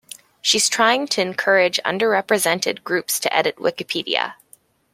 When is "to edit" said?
3.19-3.57